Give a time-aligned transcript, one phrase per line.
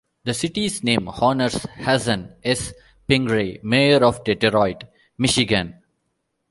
[0.23, 2.73] The city's name honors Hazen S.
[3.07, 4.85] Pingree, Mayor of Detroit,
[5.19, 5.75] Michigan.